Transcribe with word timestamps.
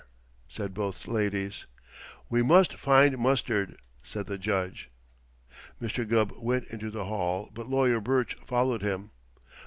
said 0.47 0.73
both 0.73 1.07
ladies. 1.07 1.67
"We 2.27 2.41
must 2.41 2.73
find 2.73 3.19
Mustard!" 3.19 3.77
said 4.01 4.25
the 4.25 4.39
Judge. 4.39 4.89
Mr. 5.79 6.09
Gubb 6.09 6.31
went 6.39 6.63
into 6.69 6.89
the 6.89 7.05
hall, 7.05 7.51
but 7.53 7.69
Lawyer 7.69 7.99
Burch 8.01 8.35
followed 8.43 8.81
him. 8.81 9.11